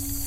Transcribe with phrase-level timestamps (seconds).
[0.00, 0.21] you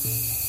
[0.00, 0.47] Thank you.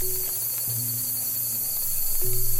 [0.00, 0.12] Thank
[2.22, 2.57] you.